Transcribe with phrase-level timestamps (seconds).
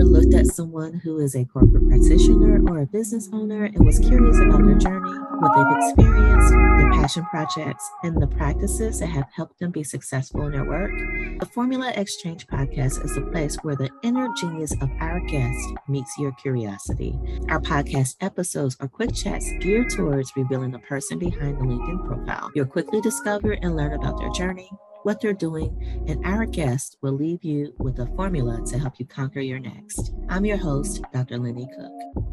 [0.00, 3.98] ever looked at someone who is a corporate practitioner or a business owner and was
[3.98, 9.26] curious about their journey, what they've experienced, their passion projects, and the practices that have
[9.34, 10.92] helped them be successful in their work?
[11.40, 16.16] The Formula Exchange podcast is a place where the inner genius of our guest meets
[16.18, 17.18] your curiosity.
[17.48, 22.50] Our podcast episodes are quick chats geared towards revealing the person behind the LinkedIn profile.
[22.54, 24.70] You'll quickly discover and learn about their journey
[25.02, 29.06] what they're doing, and our guest will leave you with a formula to help you
[29.06, 30.12] conquer your next.
[30.28, 31.38] I'm your host, Dr.
[31.38, 32.30] Lenny Cook.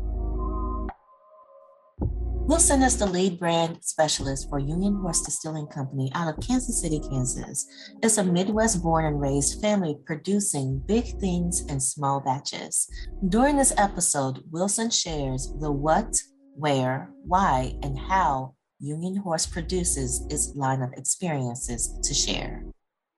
[2.48, 7.02] Wilson is the lead brand specialist for Union Horse Distilling Company out of Kansas City,
[7.02, 7.68] Kansas.
[8.02, 12.90] It's a Midwest born and raised family producing big things in small batches.
[13.28, 16.16] During this episode, Wilson shares the what,
[16.56, 22.64] where, why, and how Union Horse produces its line of experiences to share.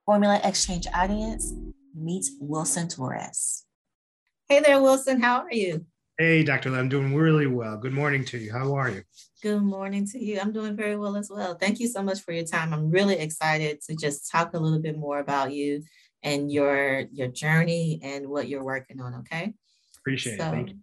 [0.10, 1.54] Formula Exchange audience
[1.94, 3.64] meet Wilson Torres.
[4.48, 5.22] Hey there, Wilson.
[5.22, 5.86] How are you?
[6.18, 6.76] Hey, Dr.
[6.76, 7.78] I'm doing really well.
[7.78, 8.52] Good morning to you.
[8.52, 9.04] How are you?
[9.44, 10.40] Good morning to you.
[10.40, 11.54] I'm doing very well as well.
[11.54, 12.74] Thank you so much for your time.
[12.74, 15.84] I'm really excited to just talk a little bit more about you
[16.24, 19.14] and your your journey and what you're working on.
[19.14, 19.54] Okay.
[20.00, 20.52] Appreciate so, it.
[20.52, 20.78] Thank you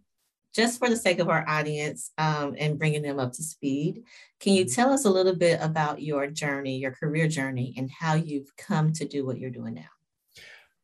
[0.56, 4.02] just for the sake of our audience um, and bringing them up to speed,
[4.40, 4.74] can you mm-hmm.
[4.74, 8.92] tell us a little bit about your journey, your career journey, and how you've come
[8.94, 9.82] to do what you're doing now?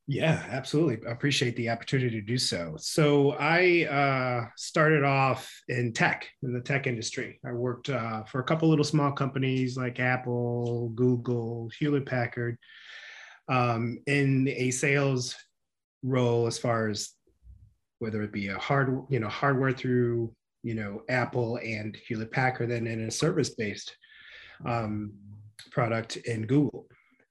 [0.09, 0.98] Yeah, absolutely.
[1.09, 2.75] I appreciate the opportunity to do so.
[2.77, 7.41] So I uh, started off in tech, in the tech industry.
[7.47, 12.59] I worked uh, for a couple little small companies like Apple, Google, Hewlett Packard,
[13.48, 15.36] um, in a sales
[16.03, 17.11] role as far as
[18.03, 22.70] whether it be a hard, you know, hardware through, you know, Apple and Hewlett Packard,
[22.70, 23.97] then in a service-based
[24.67, 25.12] um,
[25.70, 26.86] product in Google.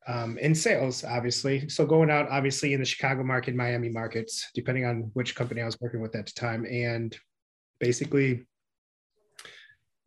[0.08, 1.67] Um, in sales, obviously.
[1.67, 5.66] So going out, obviously, in the Chicago market, Miami markets, depending on which company I
[5.66, 7.16] was working with at the time, and
[7.80, 8.47] basically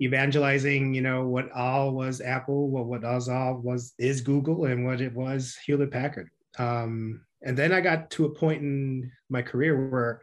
[0.01, 5.03] evangelizing, you know, what all was Apple, what what all was is Google, and what
[5.03, 6.31] it was Hewlett Packard.
[6.59, 10.23] Um, and then I got to a point in my career where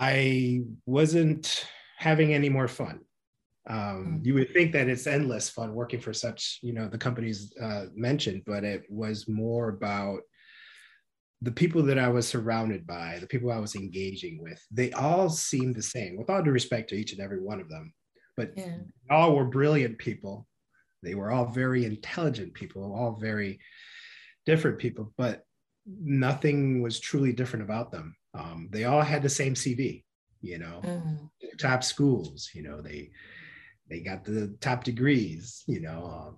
[0.00, 1.66] I wasn't
[1.96, 3.00] having any more fun.
[3.68, 4.26] Um, hmm.
[4.26, 7.86] you would think that it's endless fun working for such, you know, the companies uh,
[7.94, 10.20] mentioned, but it was more about
[11.42, 14.60] the people that I was surrounded by, the people I was engaging with.
[14.70, 17.68] They all seemed the same, with all due respect to each and every one of
[17.68, 17.92] them,
[18.36, 18.78] but yeah.
[19.10, 20.46] all were brilliant people.
[21.02, 23.60] They were all very intelligent people, all very
[24.46, 25.44] different people, but
[25.86, 28.16] nothing was truly different about them.
[28.34, 30.04] Um, they all had the same CV,
[30.40, 31.26] you know, mm-hmm.
[31.58, 33.10] top schools, you know, they
[33.88, 36.36] they got the top degrees, you know, um,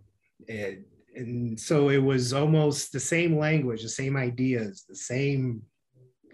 [0.49, 0.85] and,
[1.17, 5.63] and so it was almost the same language, the same ideas, the same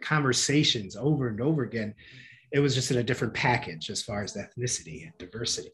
[0.02, 1.94] conversations over and over again.
[2.52, 5.72] It was just in a different package as far as ethnicity and diversity,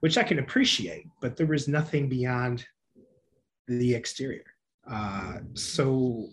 [0.00, 2.64] which I can appreciate, but there was nothing beyond
[3.66, 4.44] the exterior.
[4.88, 6.28] Uh, so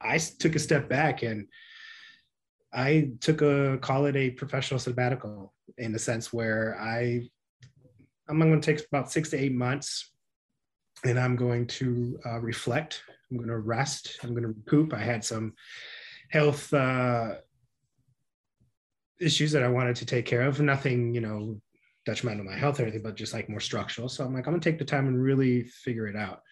[0.00, 1.46] I took a step back and
[2.72, 7.28] I took a call it a professional sabbatical in the sense where I
[8.28, 10.12] I'm going to take about six to eight months,
[11.04, 13.02] and I'm going to uh, reflect.
[13.30, 14.18] I'm going to rest.
[14.22, 14.94] I'm going to recoup.
[14.94, 15.54] I had some
[16.30, 17.34] health uh,
[19.20, 20.60] issues that I wanted to take care of.
[20.60, 21.60] Nothing, you know,
[22.06, 24.08] detrimental to my health or anything, but just like more structural.
[24.08, 26.42] So I'm like, I'm going to take the time and really figure it out.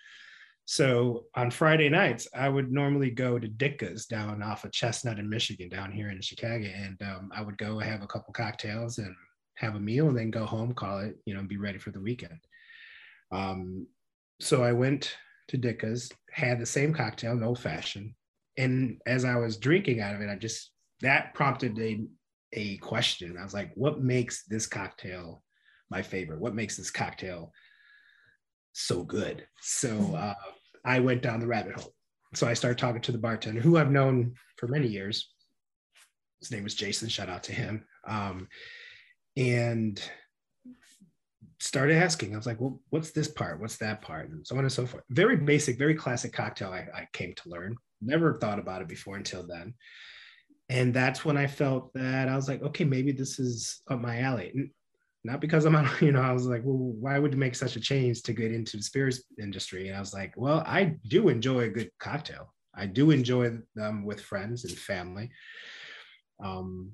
[0.70, 5.26] So on Friday nights, I would normally go to Ditka's down off of Chestnut in
[5.26, 9.16] Michigan, down here in Chicago, and um, I would go have a couple cocktails and
[9.54, 11.90] have a meal, and then go home, call it, you know, and be ready for
[11.90, 12.38] the weekend.
[13.32, 13.86] Um,
[14.42, 15.16] so I went
[15.48, 18.14] to Ditka's, had the same cocktail, old fashion,
[18.58, 22.04] and as I was drinking out of it, I just that prompted a
[22.52, 23.38] a question.
[23.40, 25.42] I was like, what makes this cocktail
[25.90, 26.40] my favorite?
[26.40, 27.52] What makes this cocktail
[28.74, 29.46] so good?
[29.62, 30.34] So uh,
[30.88, 31.92] I went down the rabbit hole.
[32.34, 35.28] So I started talking to the bartender who I've known for many years.
[36.40, 37.08] His name was Jason.
[37.10, 37.84] Shout out to him.
[38.06, 38.48] Um,
[39.36, 40.00] and
[41.60, 42.32] started asking.
[42.32, 43.60] I was like, well, what's this part?
[43.60, 44.30] What's that part?
[44.30, 45.04] And so on and so forth.
[45.10, 47.76] Very basic, very classic cocktail I, I came to learn.
[48.00, 49.74] Never thought about it before until then.
[50.70, 54.20] And that's when I felt that I was like, okay, maybe this is up my
[54.20, 54.72] alley
[55.24, 57.80] not because I'm you know, I was like, well, why would you make such a
[57.80, 59.88] change to get into the spirits industry?
[59.88, 62.52] And I was like, well, I do enjoy a good cocktail.
[62.74, 65.30] I do enjoy them with friends and family.
[66.42, 66.92] Um,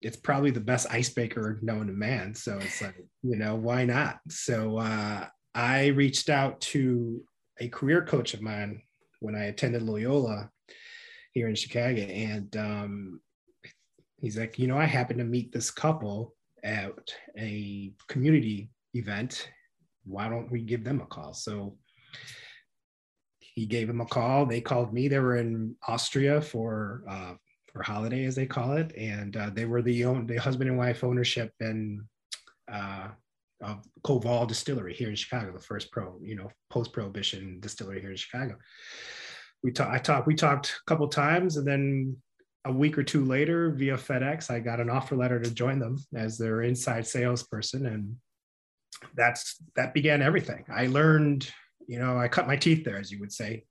[0.00, 2.34] it's probably the best icebreaker known to man.
[2.34, 4.20] So it's like, you know, why not?
[4.28, 7.22] So uh, I reached out to
[7.60, 8.80] a career coach of mine
[9.20, 10.50] when I attended Loyola
[11.32, 12.02] here in Chicago.
[12.02, 13.20] And um,
[14.20, 16.92] he's like, you know, I happened to meet this couple at
[17.38, 19.48] a community event.
[20.04, 21.34] Why don't we give them a call?
[21.34, 21.76] So
[23.38, 24.46] he gave him a call.
[24.46, 25.08] They called me.
[25.08, 27.34] They were in Austria for uh,
[27.72, 30.78] for holiday, as they call it, and uh, they were the own the husband and
[30.78, 32.02] wife ownership and
[32.72, 33.08] uh,
[33.62, 38.10] of Koval Distillery here in Chicago, the first pro, you know, post prohibition distillery here
[38.10, 38.56] in Chicago.
[39.62, 39.92] We talked.
[39.92, 40.26] I talked.
[40.26, 42.16] We talked a couple times, and then
[42.68, 45.98] a week or two later, via FedEx, I got an offer letter to join them
[46.14, 48.16] as their inside salesperson, and
[49.14, 50.64] that's that began everything.
[50.70, 51.50] I learned,
[51.86, 53.64] you know, I cut my teeth there, as you would say.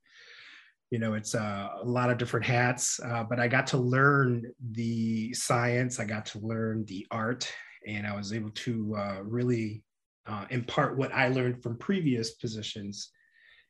[0.90, 4.52] You know, it's uh, a lot of different hats, uh, but I got to learn
[4.72, 6.00] the science.
[6.00, 7.52] I got to learn the art,
[7.86, 9.84] and I was able to uh, really
[10.26, 13.12] uh, impart what I learned from previous positions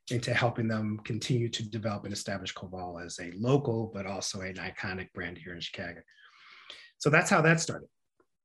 [0.09, 4.56] into helping them continue to develop and establish Koval as a local, but also an
[4.56, 6.00] iconic brand here in Chicago.
[6.98, 7.88] So that's how that started.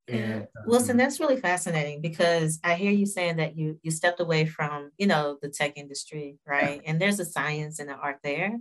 [0.09, 4.21] And, um, Wilson, that's really fascinating because I hear you saying that you you stepped
[4.21, 6.81] away from you know the tech industry, right?
[6.83, 6.91] Yeah.
[6.91, 8.59] And there's a science and an art there.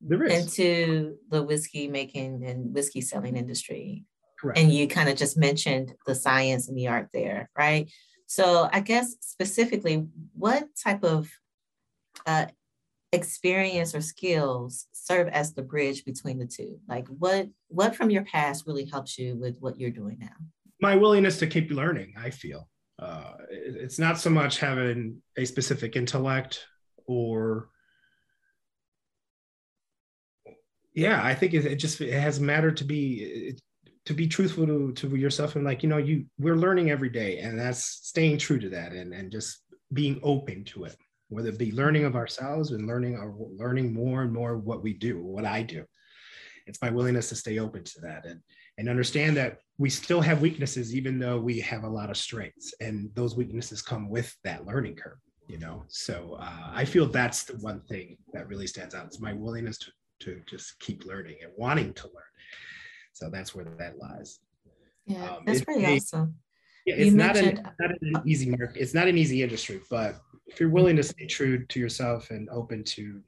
[0.00, 4.04] There is into the whiskey making and whiskey selling industry.
[4.40, 4.58] Correct.
[4.58, 7.90] And you kind of just mentioned the science and the art there, right?
[8.26, 11.28] So I guess specifically, what type of
[12.26, 12.46] uh,
[13.12, 16.78] experience or skills serve as the bridge between the two?
[16.88, 20.36] Like what what from your past really helps you with what you're doing now?
[20.80, 22.68] My willingness to keep learning, I feel.
[22.98, 26.66] Uh, it's not so much having a specific intellect
[27.06, 27.70] or
[30.94, 33.56] yeah i think it, it just it has mattered to be
[34.04, 37.38] to be truthful to, to yourself and like you know you we're learning every day
[37.38, 39.62] and that's staying true to that and and just
[39.92, 40.96] being open to it
[41.30, 44.92] whether it be learning of ourselves and learning or learning more and more what we
[44.92, 45.84] do, what I do.
[46.66, 48.40] It's my willingness to stay open to that and,
[48.78, 52.74] and understand that we still have weaknesses, even though we have a lot of strengths.
[52.80, 55.18] And those weaknesses come with that learning curve,
[55.48, 55.84] you know?
[55.88, 59.06] So uh, I feel that's the one thing that really stands out.
[59.06, 59.90] It's my willingness to,
[60.20, 62.32] to just keep learning and wanting to learn.
[63.12, 64.40] So that's where that lies.
[65.06, 66.36] Yeah, um, that's pretty awesome.
[66.86, 68.80] Yeah, it's not, an, not an easy market.
[68.80, 70.16] It's not an easy industry, but
[70.50, 73.20] if you're willing to stay true to yourself and open to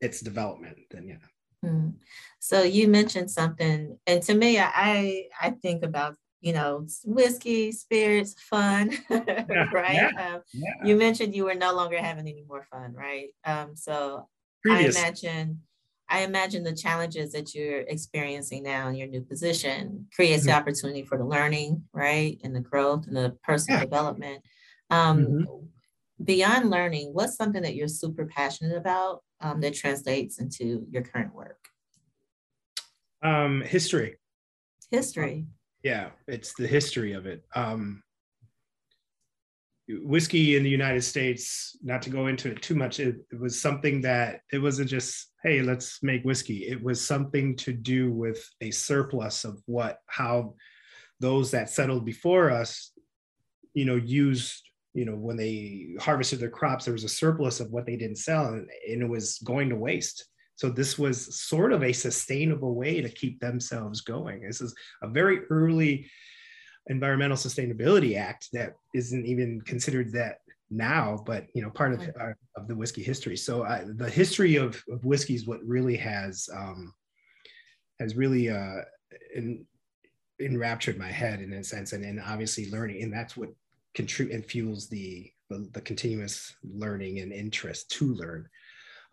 [0.00, 1.68] its development, then yeah.
[1.68, 1.90] Hmm.
[2.38, 8.34] So you mentioned something, and to me, I I think about you know whiskey, spirits,
[8.38, 9.94] fun, yeah, right?
[9.94, 10.74] Yeah, um, yeah.
[10.84, 13.28] You mentioned you were no longer having any more fun, right?
[13.44, 14.28] Um, so
[14.62, 14.96] Previous.
[14.96, 15.62] I imagine
[16.08, 20.50] I imagine the challenges that you're experiencing now in your new position creates mm-hmm.
[20.50, 24.42] the opportunity for the learning, right, and the growth and the personal development.
[24.90, 25.64] Um, mm-hmm
[26.22, 31.34] beyond learning, what's something that you're super passionate about um, that translates into your current
[31.34, 31.68] work?
[33.22, 34.16] Um, history.
[34.90, 35.46] History.
[35.82, 37.44] yeah, it's the history of it.
[37.54, 38.02] Um,
[39.88, 43.60] whiskey in the United States, not to go into it too much, it, it, was
[43.60, 46.66] something that it wasn't just, hey, let's make whiskey.
[46.66, 50.54] It was something to do with a surplus of what, how
[51.20, 52.92] those that settled before us,
[53.74, 54.67] you know, used
[54.98, 58.18] you know when they harvested their crops there was a surplus of what they didn't
[58.18, 60.26] sell and, and it was going to waste.
[60.56, 64.42] So this was sort of a sustainable way to keep themselves going.
[64.42, 64.74] This is
[65.04, 66.10] a very early
[66.88, 70.38] environmental sustainability act that isn't even considered that
[70.70, 73.36] now but you know part of, uh, of the whiskey history.
[73.36, 76.92] So uh, the history of, of whiskey is what really has um,
[78.00, 78.82] has really uh,
[79.32, 79.64] in,
[80.40, 83.50] enraptured my head in a sense and, and obviously learning and that's what
[83.98, 88.48] contribute and fuels the, the, the continuous learning and interest to learn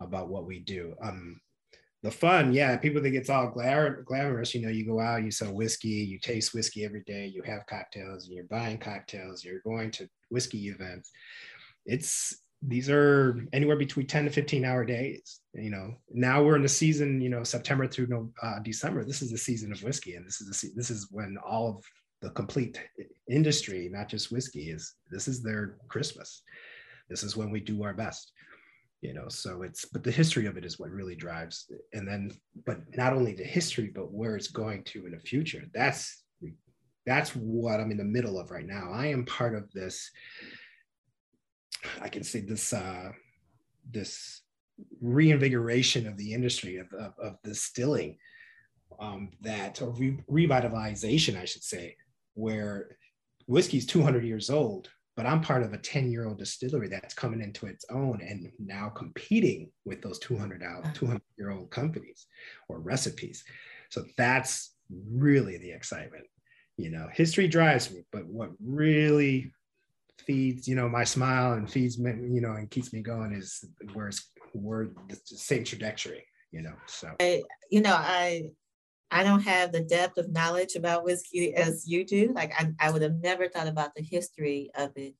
[0.00, 0.94] about what we do.
[1.02, 1.40] Um,
[2.04, 4.54] the fun, yeah, people think it's all glamor, glamorous.
[4.54, 7.66] You know, you go out, you sell whiskey, you taste whiskey every day, you have
[7.66, 11.10] cocktails, and you're buying cocktails, you're going to whiskey events.
[11.84, 15.40] It's these are anywhere between 10 to 15 hour days.
[15.52, 19.04] You know, now we're in the season, you know, September through uh, December.
[19.04, 21.84] This is the season of whiskey, and this is the this is when all of
[22.22, 22.80] the complete
[23.30, 26.42] industry, not just whiskey, is this is their Christmas.
[27.08, 28.32] This is when we do our best.
[29.02, 31.70] You know, so it's but the history of it is what really drives.
[31.92, 32.32] And then,
[32.64, 35.64] but not only the history, but where it's going to in the future.
[35.74, 36.24] That's
[37.04, 38.90] that's what I'm in the middle of right now.
[38.92, 40.10] I am part of this.
[42.00, 43.12] I can say this uh,
[43.88, 44.42] this
[45.00, 48.18] reinvigoration of the industry of, of, of distilling
[48.98, 51.96] um, that or re- revitalization, I should say,
[52.36, 52.96] where
[53.46, 57.40] whiskey's 200 years old, but I'm part of a 10 year old distillery that's coming
[57.40, 60.92] into its own and now competing with those 200 out uh-huh.
[60.94, 62.26] 200 year old companies
[62.68, 63.44] or recipes.
[63.90, 64.74] So that's
[65.10, 66.24] really the excitement.
[66.76, 69.52] You know, history drives me, but what really
[70.18, 73.64] feeds, you know, my smile and feeds me, you know, and keeps me going is
[73.94, 76.74] where it's we're the same trajectory, you know.
[76.86, 78.50] So I, you know, I
[79.10, 82.32] I don't have the depth of knowledge about whiskey as you do.
[82.34, 85.14] Like I, I would have never thought about the history of it,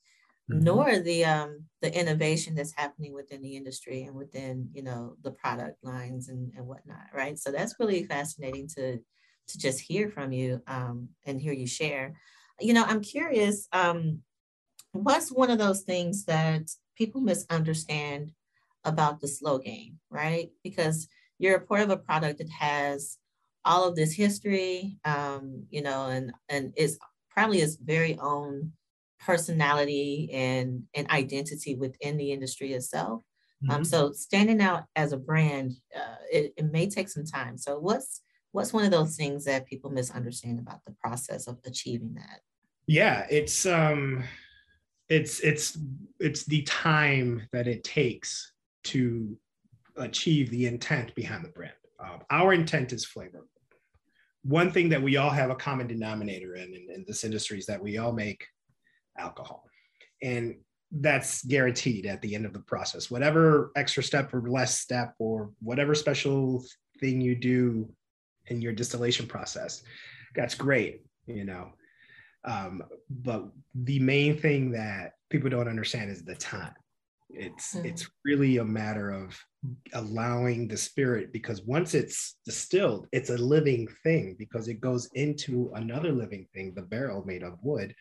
[0.50, 0.64] mm-hmm.
[0.64, 5.30] nor the um the innovation that's happening within the industry and within you know the
[5.30, 7.06] product lines and, and whatnot.
[7.14, 7.38] Right.
[7.38, 8.98] So that's really fascinating to
[9.48, 12.14] to just hear from you um, and hear you share.
[12.60, 13.68] You know, I'm curious.
[13.72, 14.22] Um,
[14.92, 18.32] what's one of those things that people misunderstand
[18.84, 20.50] about the slow game, right?
[20.62, 23.18] Because you're a part of a product that has
[23.66, 26.98] all of this history, um, you know, and and is
[27.30, 28.72] probably its very own
[29.20, 33.22] personality and and identity within the industry itself.
[33.62, 33.76] Um, mm-hmm.
[33.76, 37.58] Um, so standing out as a brand, uh, it, it may take some time.
[37.58, 42.14] So what's what's one of those things that people misunderstand about the process of achieving
[42.14, 42.40] that?
[42.86, 44.24] Yeah, it's um,
[45.08, 45.78] it's it's
[46.20, 48.52] it's the time that it takes
[48.84, 49.36] to
[49.96, 51.72] achieve the intent behind the brand.
[51.98, 53.46] Uh, our intent is flavor.
[54.46, 57.66] One thing that we all have a common denominator in, in, in this industry is
[57.66, 58.46] that we all make
[59.18, 59.64] alcohol.
[60.22, 60.56] And
[60.92, 63.10] that's guaranteed at the end of the process.
[63.10, 66.64] Whatever extra step or less step or whatever special
[67.00, 67.90] thing you do
[68.46, 69.82] in your distillation process,
[70.34, 71.72] that's great, you know.
[72.44, 76.74] Um, but the main thing that people don't understand is the time.
[77.30, 77.86] It's mm-hmm.
[77.86, 79.38] it's really a matter of
[79.94, 85.72] allowing the spirit because once it's distilled, it's a living thing because it goes into
[85.74, 87.94] another living thing, the barrel made of wood.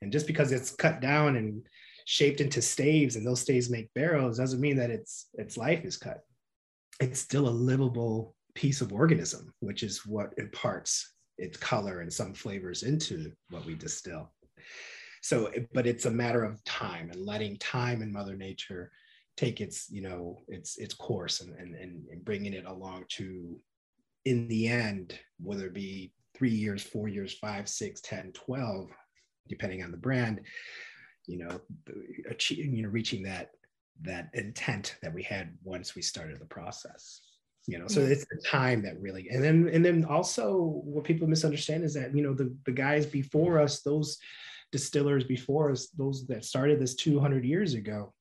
[0.00, 1.62] And just because it's cut down and
[2.06, 5.96] shaped into staves and those staves make barrels doesn't mean that its its life is
[5.96, 6.20] cut.
[7.00, 12.32] It's still a livable piece of organism, which is what imparts its color and some
[12.32, 14.30] flavors into what we distill
[15.24, 18.92] so but it's a matter of time and letting time and mother nature
[19.38, 23.58] take its you know its its course and and, and bringing it along to
[24.26, 28.90] in the end whether it be three years four years five six ten twelve
[29.48, 30.42] depending on the brand
[31.26, 31.58] you know
[32.28, 33.52] achieving you know reaching that
[34.02, 37.22] that intent that we had once we started the process
[37.66, 37.88] you know?
[37.88, 41.94] So it's the time that really and then and then also what people misunderstand is
[41.94, 44.18] that you know the the guys before us those
[44.74, 48.12] distillers before us, those that started this 200 years ago,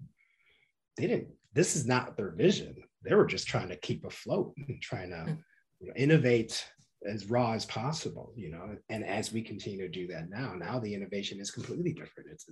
[0.98, 2.76] they didn't, this is not their vision.
[3.04, 5.34] They were just trying to keep afloat and trying to hmm.
[5.80, 6.64] you know, innovate
[7.10, 8.78] as raw as possible, you know.
[8.90, 12.30] And as we continue to do that now, now the innovation is completely different.
[12.32, 12.46] It's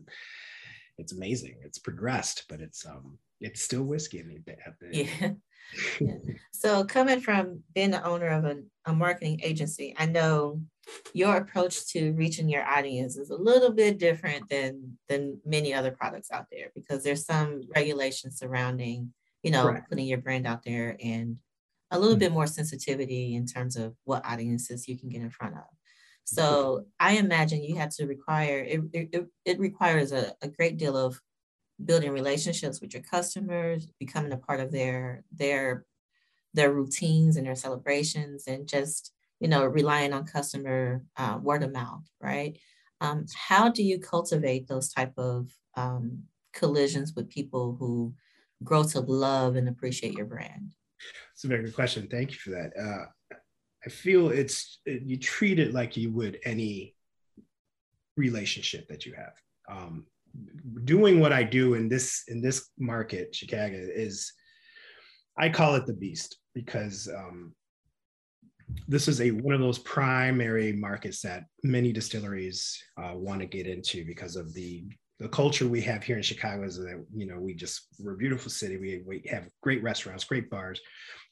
[0.97, 1.57] it's amazing.
[1.63, 5.29] It's progressed, but it's um it's still whiskey at the, yeah.
[6.01, 6.33] yeah.
[6.53, 10.59] So coming from being the owner of a, a marketing agency, I know
[11.13, 15.91] your approach to reaching your audience is a little bit different than than many other
[15.91, 19.89] products out there because there's some regulations surrounding you know Correct.
[19.89, 21.37] putting your brand out there and
[21.91, 22.19] a little mm-hmm.
[22.19, 25.63] bit more sensitivity in terms of what audiences you can get in front of
[26.23, 30.97] so i imagine you had to require it it, it requires a, a great deal
[30.97, 31.19] of
[31.83, 35.85] building relationships with your customers becoming a part of their their
[36.53, 41.73] their routines and their celebrations and just you know, relying on customer uh, word of
[41.73, 42.57] mouth, right?
[43.01, 46.19] Um, how do you cultivate those type of um,
[46.53, 48.13] collisions with people who
[48.63, 50.75] grow to love and appreciate your brand?
[51.33, 52.07] It's a very good question.
[52.07, 52.71] Thank you for that.
[52.79, 53.35] Uh,
[53.83, 56.95] I feel it's you treat it like you would any
[58.15, 59.33] relationship that you have.
[59.67, 60.05] Um,
[60.83, 64.31] doing what I do in this in this market, Chicago, is
[65.35, 67.55] I call it the beast because um,
[68.87, 73.67] this is a one of those primary markets that many distilleries uh, want to get
[73.67, 74.83] into because of the
[75.19, 78.17] the culture we have here in Chicago is that you know we just we're a
[78.17, 78.77] beautiful city.
[78.77, 80.81] We we have great restaurants, great bars,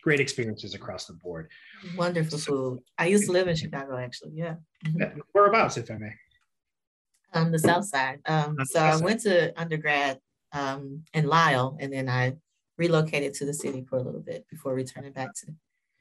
[0.03, 1.49] great experiences across the board.
[1.97, 2.79] Wonderful so, food.
[2.97, 4.33] I used to live in Chicago, actually.
[4.35, 4.55] Yeah.
[4.85, 5.19] Mm-hmm.
[5.33, 6.13] Whereabouts, if I may?
[7.33, 8.19] Um, the South Side.
[8.25, 10.19] Um, so I went to undergrad
[10.53, 12.35] um, in Lisle, and then I
[12.77, 15.53] relocated to the city for a little bit before returning back to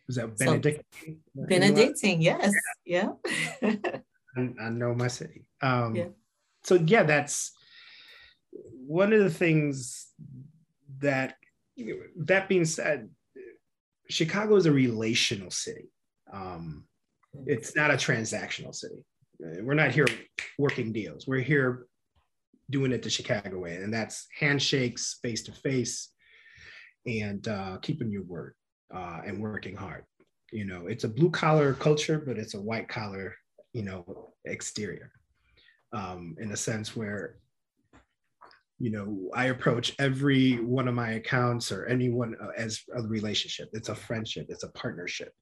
[0.08, 1.18] was that Benedictine?
[1.34, 2.52] Benedictine, yes.
[2.84, 3.10] Yeah.
[3.62, 3.74] yeah.
[4.36, 5.44] I, I, know my city.
[5.60, 6.06] Um, yeah.
[6.64, 7.52] So, yeah, that's
[8.50, 10.08] one of the things
[11.00, 11.36] that,
[12.16, 13.10] that being said,
[14.08, 15.90] Chicago is a relational city.
[16.32, 16.84] Um,
[17.46, 19.04] it's not a transactional city.
[19.38, 20.08] We're not here
[20.58, 21.26] working deals.
[21.26, 21.86] We're here
[22.70, 26.10] doing it the Chicago way, and that's handshakes, face to face,
[27.06, 28.54] and uh, keeping your word
[28.94, 30.04] uh, and working hard.
[30.52, 33.34] You know, it's a blue collar culture, but it's a white collar,
[33.72, 35.12] you know, exterior.
[35.92, 37.36] Um, in a sense where
[38.78, 43.70] you know i approach every one of my accounts or anyone uh, as a relationship.
[43.72, 44.46] It's a friendship.
[44.50, 45.32] It's a partnership.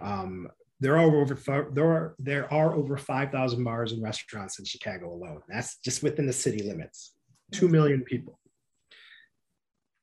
[0.00, 0.48] Um,
[0.80, 5.40] there are over there are there are over 5000 bars and restaurants in chicago alone.
[5.48, 7.14] That's just within the city limits.
[7.52, 8.38] 2 million people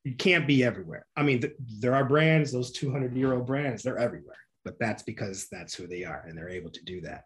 [0.06, 1.04] you can't be everywhere.
[1.16, 5.02] I mean th- there are brands those 200 year old brands they're everywhere but that's
[5.02, 7.24] because that's who they are and they're able to do that.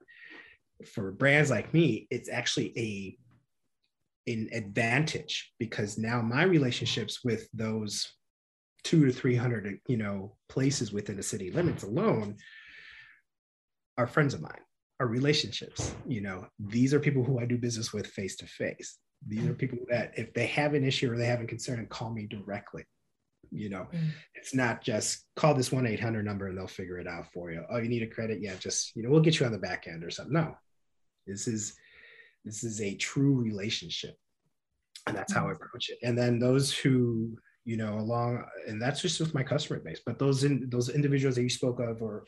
[0.87, 8.11] For brands like me it's actually a an advantage because now my relationships with those
[8.83, 12.39] two to 300 you know places within the city limits alone
[13.99, 14.65] are friends of mine
[15.01, 16.47] are relationships you know.
[16.59, 18.97] These are people who i do business with face to face
[19.27, 22.11] these are people that if they have an issue or they have a concern call
[22.11, 22.85] me directly
[23.53, 23.87] you know?
[23.93, 24.11] Mm.
[24.35, 27.65] it's not just call this 1-800 number and they'll figure it out for you.
[27.71, 28.41] Oh you need a credit?
[28.41, 30.35] Yeah just you know we'll get you on the back end or something.
[30.35, 30.57] No.
[31.27, 31.75] This is
[32.45, 34.17] this is a true relationship.
[35.07, 35.63] And that's how i mm-hmm.
[35.63, 35.99] approach it.
[36.03, 40.19] And then those who you know along and that's just with my customer base but
[40.19, 42.25] those in those individuals that you spoke of or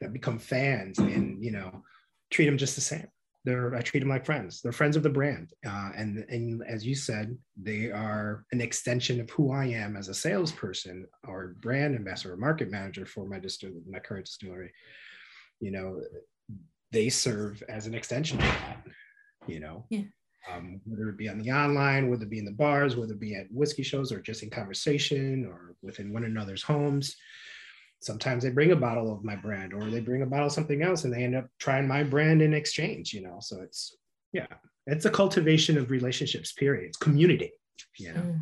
[0.00, 1.82] that become fans and you know
[2.30, 3.06] treat them just the same
[3.44, 4.60] they're i treat them like friends.
[4.60, 9.20] They're friends of the brand uh, and and as you said they are an extension
[9.20, 13.38] of who i am as a salesperson or brand ambassador or market manager for my
[13.38, 14.72] distill my current distillery.
[15.60, 16.00] You know
[16.92, 18.84] they serve as an extension of that
[19.46, 19.84] you know?
[19.88, 20.02] Yeah.
[20.52, 23.20] um, whether it be on the online whether it be in the bars whether it
[23.20, 27.16] be at whiskey shows or just in conversation or within one another's homes
[28.00, 30.82] sometimes they bring a bottle of my brand or they bring a bottle of something
[30.82, 33.96] else and they end up trying my brand in exchange you know so it's
[34.32, 34.46] yeah
[34.86, 37.52] it's a cultivation of relationships period it's community
[37.98, 38.40] you know mm.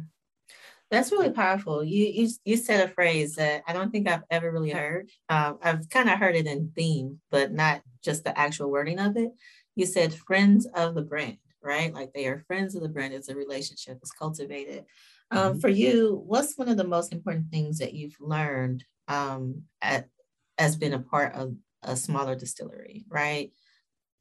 [0.90, 1.84] That's really powerful.
[1.84, 5.10] You you you said a phrase that I don't think I've ever really heard.
[5.28, 9.16] Uh, I've kind of heard it in theme, but not just the actual wording of
[9.16, 9.32] it.
[9.76, 11.92] You said friends of the brand, right?
[11.92, 13.12] Like they are friends of the brand.
[13.12, 13.98] It's a relationship.
[14.00, 14.86] It's cultivated.
[15.30, 15.60] Um, mm-hmm.
[15.60, 20.08] For you, what's one of the most important things that you've learned um, at,
[20.58, 23.50] as being a part of a smaller distillery, right?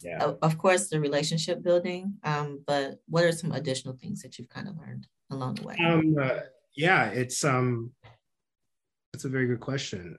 [0.01, 0.23] Yeah.
[0.23, 4.49] Of, of course, the relationship building, um, but what are some additional things that you've
[4.49, 5.75] kind of learned along the way?
[5.83, 6.39] Um, uh,
[6.75, 7.91] yeah, it's um,
[9.11, 10.17] that's a very good question.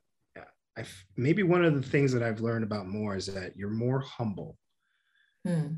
[0.78, 0.84] I
[1.16, 4.56] maybe one of the things that I've learned about more is that you're more humble
[5.44, 5.74] hmm.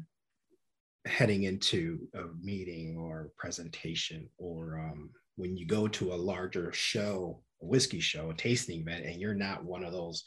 [1.07, 7.43] heading into a meeting or presentation, or um, when you go to a larger show,
[7.63, 10.25] a whiskey show, a tasting event, and you're not one of those.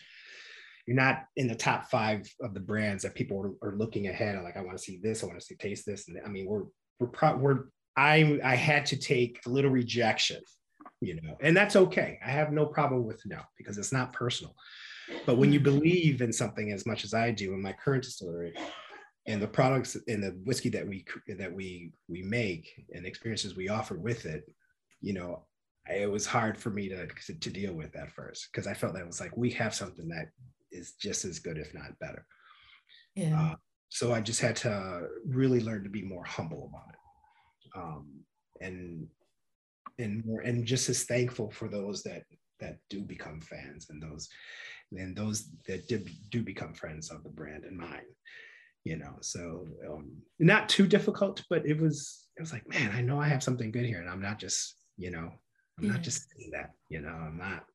[0.86, 4.36] You're not in the top five of the brands that people are, are looking ahead.
[4.36, 5.24] And like, I want to see this.
[5.24, 6.08] I want to see taste this.
[6.08, 6.64] And I mean, we're
[7.00, 7.66] we're pro- we're
[7.96, 10.42] I I had to take a little rejection,
[11.00, 12.20] you know, and that's okay.
[12.26, 14.56] I have no problem with no because it's not personal.
[15.26, 15.80] But when you mm-hmm.
[15.80, 18.54] believe in something as much as I do in my current distillery,
[19.26, 21.06] and the products and the whiskey that we
[21.38, 24.44] that we we make and experiences we offer with it,
[25.02, 25.46] you know,
[25.90, 29.02] it was hard for me to to deal with at first because I felt that
[29.02, 30.28] it was like we have something that
[30.72, 32.26] is just as good, if not better.
[33.16, 33.40] Yeah.
[33.40, 33.56] Uh,
[33.90, 37.00] so I just had to really learn to be more humble about it
[37.76, 38.08] um,
[38.62, 39.08] and
[40.00, 42.24] and more and just as thankful for those that
[42.60, 44.30] that do become fans and those
[44.94, 48.06] and those that did, do become friends of the brand and mine
[48.84, 53.02] you know so um, not too difficult but it was it was like man i
[53.02, 55.32] know i have something good here and i'm not just you know
[55.80, 57.66] i'm not just saying that you know i'm not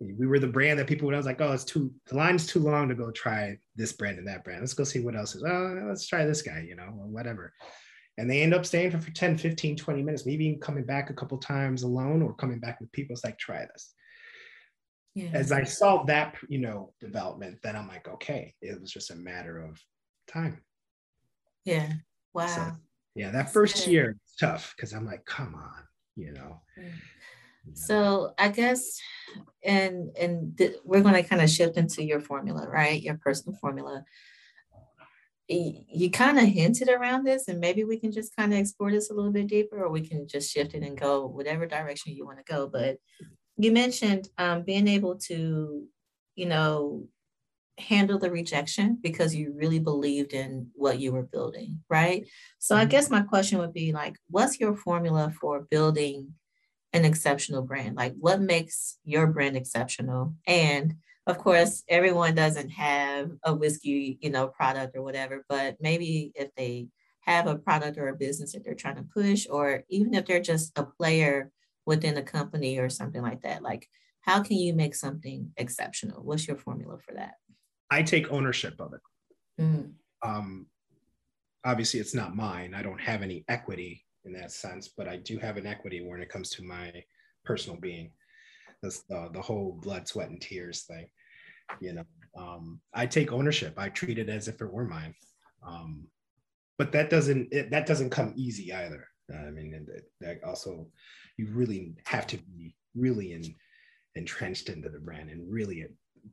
[0.00, 2.46] we were the brand that people when I was like, oh, it's too the line's
[2.46, 4.60] too long to go try this brand and that brand.
[4.60, 5.44] Let's go see what else is.
[5.44, 7.52] Oh, let's try this guy, you know, or whatever.
[8.18, 11.10] And they end up staying for, for 10 15 20 minutes maybe even coming back
[11.10, 13.14] a couple times alone or coming back with people.
[13.14, 13.92] It's like try this.
[15.16, 15.30] Yeah.
[15.32, 18.52] as i saw that you know development then i'm like okay.
[18.60, 19.80] It was just a matter of
[20.26, 20.60] time.
[21.64, 21.92] Yeah.
[22.32, 22.46] Wow.
[22.48, 22.72] so,
[23.14, 25.84] yeah that first year tough because i'm like come on
[26.16, 26.60] you know?
[27.72, 29.00] So i guess
[29.64, 33.00] and and th- we're going to kind of shift into your formula right?
[33.00, 34.04] Your personal formula.
[35.48, 39.10] You kind of hinted around this, and maybe we can just kind of explore this
[39.10, 42.24] a little bit deeper, or we can just shift it and go whatever direction you
[42.24, 42.66] want to go.
[42.66, 42.96] But
[43.58, 45.84] you mentioned um, being able to,
[46.34, 47.06] you know,
[47.78, 52.26] handle the rejection because you really believed in what you were building, right?
[52.58, 52.90] So I mm-hmm.
[52.90, 56.34] guess my question would be like, what's your formula for building
[56.92, 57.96] an exceptional brand?
[57.96, 60.34] Like, what makes your brand exceptional?
[60.46, 60.94] And
[61.26, 66.54] of course, everyone doesn't have a whiskey, you know, product or whatever, but maybe if
[66.54, 66.88] they
[67.22, 70.40] have a product or a business that they're trying to push, or even if they're
[70.40, 71.50] just a player
[71.86, 73.88] within a company or something like that, like
[74.20, 76.22] how can you make something exceptional?
[76.22, 77.34] What's your formula for that?
[77.90, 79.00] I take ownership of it.
[79.60, 79.92] Mm.
[80.24, 80.66] Um,
[81.64, 82.74] obviously, it's not mine.
[82.74, 86.20] I don't have any equity in that sense, but I do have an equity when
[86.20, 86.92] it comes to my
[87.44, 88.10] personal being.
[88.82, 91.08] That's the, the whole blood, sweat, and tears thing.
[91.80, 92.04] You know,
[92.36, 93.74] um, I take ownership.
[93.78, 95.14] I treat it as if it were mine.
[95.66, 96.08] Um,
[96.76, 99.06] but that doesn't it, that doesn't come easy either.
[99.32, 99.86] I mean,
[100.20, 100.88] that also
[101.38, 103.54] you really have to be really in,
[104.16, 105.86] entrenched into the brand and really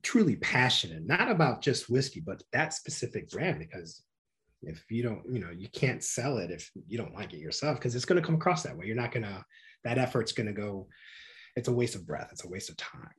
[0.03, 3.59] truly passionate, not about just whiskey, but that specific brand.
[3.59, 4.03] Because
[4.61, 7.77] if you don't, you know, you can't sell it if you don't like it yourself,
[7.77, 8.85] because it's going to come across that way.
[8.85, 9.43] You're not going to,
[9.83, 10.87] that effort's going to go,
[11.55, 13.09] it's a waste of breath, it's a waste of time.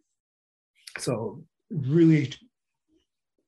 [0.99, 2.33] So, really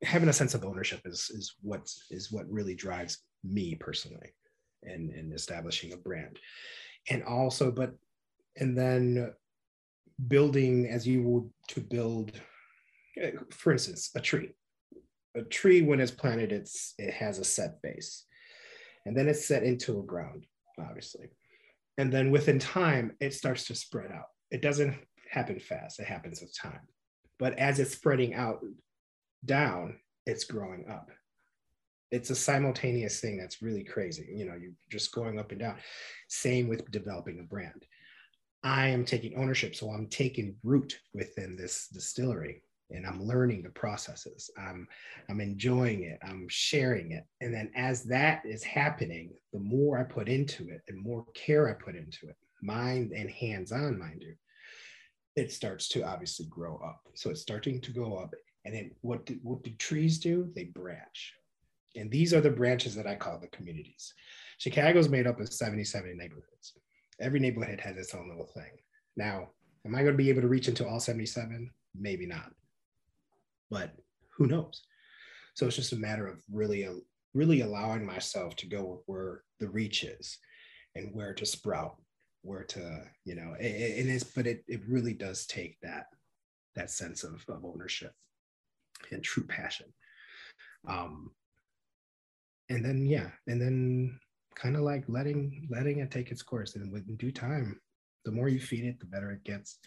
[0.03, 4.35] having a sense of ownership is, is what is what really drives me personally
[4.83, 6.39] and in, in establishing a brand.
[7.11, 7.95] And also, but,
[8.57, 9.33] and then
[10.29, 12.33] building as you would to build
[13.23, 14.51] Uh, for instance, a tree.
[15.37, 18.25] A tree, when it's planted, it's it has a set base,
[19.05, 20.47] and then it's set into a ground,
[20.79, 21.29] obviously,
[21.99, 24.27] and then within time, it starts to spread out.
[24.53, 24.97] It doesn't
[25.31, 26.81] happen fast; it happens with time.
[27.39, 28.61] But as it's spreading out
[29.45, 31.11] down, it's growing up.
[32.13, 34.29] It's a simultaneous thing that's really crazy.
[34.33, 35.77] You know, you're just going up and down.
[36.29, 37.85] Same with developing a brand.
[38.63, 39.75] I am taking ownership.
[39.75, 44.51] So I'm taking root within this distillery and I'm learning the processes.
[44.59, 44.87] I'm
[45.29, 46.19] I'm enjoying it.
[46.23, 47.25] I'm sharing it.
[47.41, 51.69] And then as that is happening, the more I put into it, and more care
[51.69, 54.35] I put into it, mind and hands-on, mind you,
[55.37, 57.01] it starts to obviously grow up.
[57.15, 58.35] So it's starting to go up.
[58.65, 60.51] And then what do, what do trees do?
[60.55, 61.35] They branch.
[61.97, 64.15] And these are the branches that I call the communities.
[64.59, 66.79] Chicago is made up of 77 neighborhoods.
[67.21, 68.71] Every neighborhood has its own little thing.
[69.17, 69.51] Now,
[69.87, 71.71] am I going to be able to reach into all 77?
[71.95, 72.51] Maybe not
[73.71, 73.93] but
[74.37, 74.83] who knows?
[75.55, 76.95] So it's just a matter of really, uh,
[77.33, 80.39] really allowing myself to go where the reach is
[80.95, 81.97] and where to sprout,
[82.43, 86.07] where to, you know, it, it is, but it, it really does take that,
[86.77, 88.13] that sense of, of ownership
[89.11, 89.87] and true passion.
[90.89, 91.31] Um,
[92.69, 94.19] and then, yeah, and then
[94.55, 97.81] kind of like letting, letting it take its course and with due time,
[98.25, 99.79] the more you feed it, the better it gets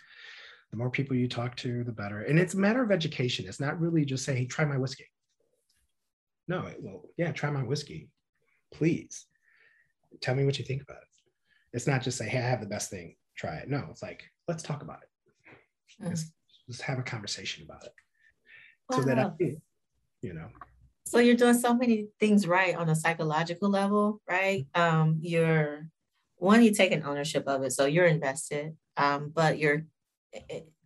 [0.72, 2.22] the more people you talk to, the better.
[2.22, 3.46] And it's a matter of education.
[3.48, 5.06] It's not really just saying, hey, try my whiskey.
[6.48, 8.10] No, it, well, yeah, try my whiskey.
[8.74, 9.26] Please
[10.22, 11.04] tell me what you think about it.
[11.74, 13.70] It's not just say, hey, I have the best thing, try it.
[13.70, 16.04] No, it's like, let's talk about it.
[16.04, 16.10] Mm.
[16.10, 16.32] Let's,
[16.68, 17.94] let's, have a conversation about it.
[18.90, 18.98] Wow.
[18.98, 19.32] So that I,
[20.22, 20.48] you know.
[21.06, 24.68] So you're doing so many things right on a psychological level, right?
[24.76, 25.90] Um, you're
[26.36, 27.72] one, you're taking ownership of it.
[27.72, 29.86] So you're invested, um, but you're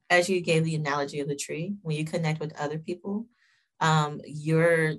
[0.10, 3.28] as you gave the analogy of the tree, when you connect with other people,
[3.80, 4.96] um, you're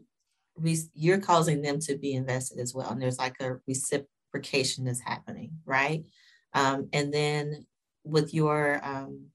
[0.95, 5.53] you're causing them to be invested as well, and there's like a reciprocation that's happening,
[5.65, 6.05] right?
[6.55, 7.67] Um, and then
[8.05, 9.27] with your um,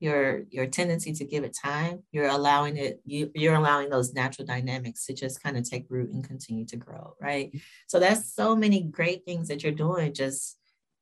[0.00, 3.00] your your tendency to give it time, you're allowing it.
[3.04, 6.76] You, you're allowing those natural dynamics to just kind of take root and continue to
[6.76, 7.52] grow, right?
[7.86, 10.56] So that's so many great things that you're doing just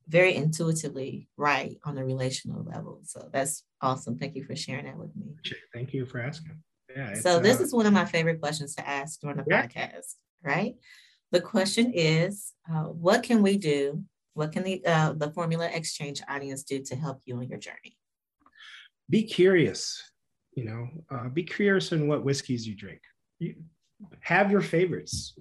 [0.08, 3.00] very intuitively right on a relational level.
[3.04, 4.18] So that's awesome.
[4.18, 5.34] Thank you for sharing that with me.
[5.74, 6.62] Thank you for asking.
[6.96, 9.66] Yeah, so this uh, is one of my favorite questions to ask during the yeah.
[9.66, 10.74] podcast, right?
[11.30, 14.02] The question is, uh, what can we do?
[14.32, 17.98] What can the uh, the Formula Exchange audience do to help you on your journey?
[19.10, 20.02] Be curious.
[20.54, 23.00] You know, uh, be curious in what whiskeys you drink.
[23.38, 23.56] You
[24.20, 25.34] have your favorites.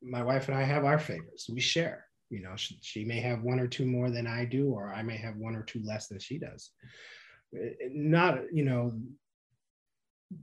[0.00, 1.48] My wife and I have our favorites.
[1.50, 4.70] We share you know she, she, may have one or two more than i do
[4.70, 6.70] or i may have one or two less than she does.
[7.90, 8.92] Not you know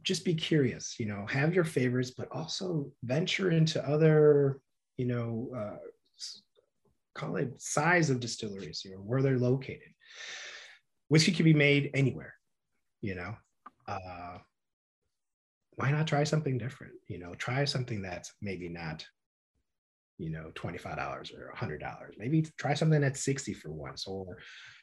[0.03, 4.59] just be curious you know have your favorites but also venture into other
[4.97, 5.77] you know uh,
[7.13, 9.89] call it size of distilleries or where they're located.
[11.09, 12.35] Whiskey can be made anywhere
[13.01, 13.35] you know
[13.87, 14.37] uh,
[15.75, 16.93] why not try something different?
[17.07, 19.05] You know try something that's maybe not
[20.21, 21.81] you know, $25 or $100.
[22.17, 24.37] Maybe try something at 60 for once or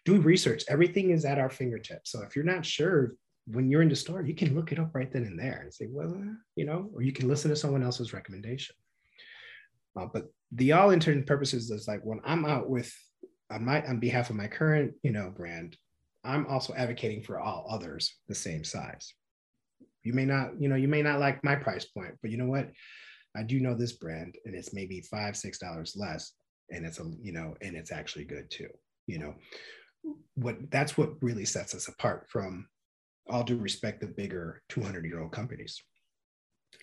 [0.05, 0.64] do research.
[0.68, 2.11] Everything is at our fingertips.
[2.11, 3.14] So if you're not sure
[3.46, 5.72] when you're in the store, you can look it up right then and there and
[5.72, 6.14] say, well,
[6.57, 8.74] you know, or you can listen to someone else's recommendation.
[9.98, 12.92] Uh, but the all intended purposes is like when I'm out with
[13.51, 15.77] on my on behalf of my current, you know, brand,
[16.24, 19.14] I'm also advocating for all others the same size.
[20.03, 22.46] You may not, you know, you may not like my price point, but you know
[22.46, 22.70] what?
[23.36, 26.32] I do know this brand and it's maybe five, six dollars less.
[26.70, 28.68] And it's a, you know, and it's actually good too.
[29.06, 29.34] You know,
[30.34, 32.68] what that's what really sets us apart from
[33.28, 35.82] all due respect, the bigger 200 year old companies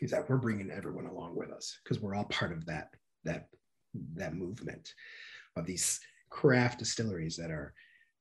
[0.02, 2.90] is that we're bringing everyone along with us because we're all part of that
[3.24, 3.48] that
[4.16, 4.94] that movement
[5.56, 7.74] of these craft distilleries that are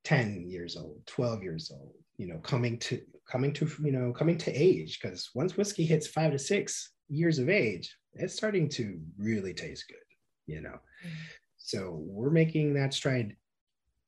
[0.04, 4.38] 10 years old 12 years old you know coming to coming to you know coming
[4.38, 9.00] to age because once whiskey hits five to six years of age it's starting to
[9.18, 9.98] really taste good
[10.46, 10.70] you know?
[10.70, 11.14] Mm-hmm.
[11.56, 13.36] so we're making that stride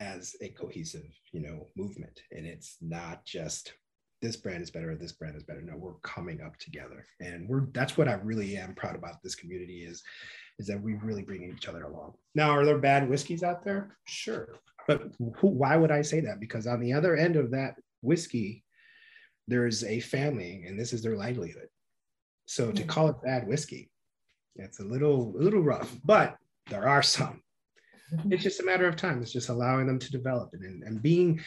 [0.01, 2.21] as a cohesive you know movement.
[2.33, 3.73] And it's not just
[4.23, 5.62] this brand is better or this brand is better.
[5.62, 7.05] No we're coming up together.
[7.21, 10.03] And we're that's what i really am proud about this community is
[10.59, 12.14] is that we really bring each other along.
[12.35, 13.97] Now are there bad whiskeys out there?
[14.07, 14.49] Sure.
[14.87, 16.40] But who, why would i say that?
[16.40, 18.64] Because on the other end of that whiskey
[19.49, 21.69] there's a family and this is their livelihood.
[22.47, 23.90] So to call it bad whiskey
[24.59, 26.37] it's a little a little rough but
[26.71, 27.42] there are some
[28.31, 31.40] it's just a matter of time it's just allowing them to develop and, and being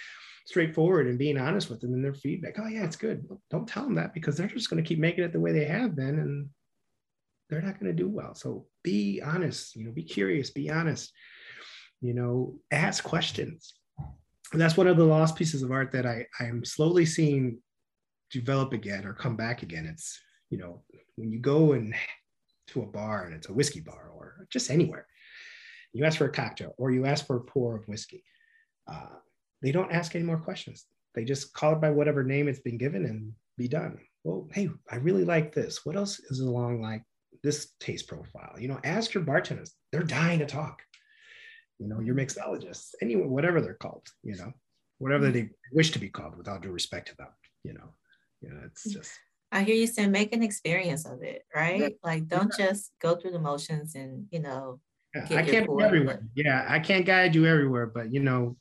[0.50, 2.56] straightforward and being honest with them in their feedback.
[2.58, 3.24] Oh yeah, it's good.
[3.52, 5.65] Don't tell them that because they're just going to keep making it the way they
[5.65, 6.50] have been, and
[7.50, 8.34] they're not going to do well.
[8.34, 9.76] So be honest.
[9.76, 10.50] You know, be curious.
[10.50, 11.13] Be honest.
[12.02, 13.74] You know, ask questions.
[14.52, 17.60] And that's one of the lost pieces of art that I I'm slowly seeing
[18.32, 19.86] develop again or come back again.
[19.86, 20.19] It's
[20.50, 20.82] you know
[21.15, 21.93] when you go and
[22.69, 25.05] to a bar and it's a whiskey bar or just anywhere,
[25.93, 28.23] you ask for a cocktail or you ask for a pour of whiskey.
[28.88, 29.17] Uh,
[29.62, 30.86] they don't ask any more questions.
[31.15, 33.97] They just call it by whatever name it's been given and be done.
[34.23, 35.86] Well, hey, I really like this.
[35.86, 37.03] What else is along like
[37.43, 38.55] this taste profile?
[38.60, 39.73] You know, ask your bartenders.
[39.91, 40.82] They're dying to talk.
[41.79, 44.51] You know, your mixologists, anyone, whatever they're called, you know,
[44.97, 45.34] whatever mm-hmm.
[45.34, 47.29] they wish to be called with all due respect to them,
[47.63, 47.93] you know.
[48.41, 49.12] You know, it's just
[49.51, 51.81] I hear you saying make an experience of it, right?
[51.81, 51.88] Yeah.
[52.03, 52.67] Like don't yeah.
[52.67, 54.79] just go through the motions and you know.
[55.15, 56.21] I can't be everywhere.
[56.35, 58.57] Yeah, I can't guide you everywhere, but you know,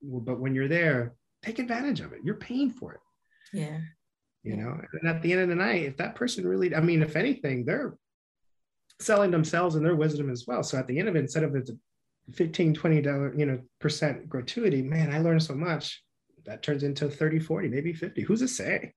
[0.00, 2.20] but when you're there, take advantage of it.
[2.22, 3.00] You're paying for it.
[3.52, 3.78] Yeah.
[4.44, 7.02] You know, and at the end of the night, if that person really, I mean,
[7.02, 7.96] if anything, they're
[9.00, 10.62] selling themselves and their wisdom as well.
[10.62, 11.76] So at the end of it, instead of it's a
[12.32, 16.02] 15, 20 dollar, you know, percent gratuity, man, I learned so much.
[16.44, 18.22] That turns into 30, 40, maybe 50.
[18.22, 18.92] Who's to say?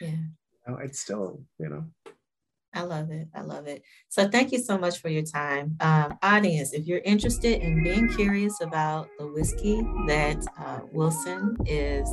[0.00, 0.08] Yeah.
[0.10, 1.84] You know, it's still, you know,
[2.72, 3.28] I love it.
[3.34, 3.82] I love it.
[4.08, 5.76] So thank you so much for your time.
[5.80, 12.08] Um, audience, if you're interested in being curious about the whiskey that uh, Wilson is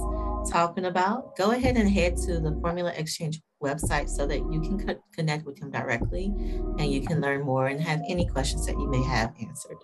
[0.50, 4.84] talking about, go ahead and head to the Formula Exchange website so that you can
[4.84, 6.34] co- connect with him directly
[6.80, 9.78] and you can learn more and have any questions that you may have answered.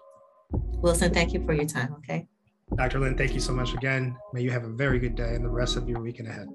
[0.52, 1.94] Wilson, thank you for your time.
[2.00, 2.28] Okay.
[2.76, 3.00] Dr.
[3.00, 4.18] Lynn, thank you so much again.
[4.34, 6.48] May you have a very good day and the rest of your weekend ahead.